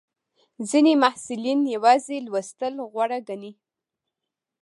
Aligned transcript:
ځینې 0.69 0.93
محصلین 1.03 1.59
یوازې 1.75 2.15
لوستل 2.27 2.73
غوره 2.91 3.19
ګڼي. 3.27 3.51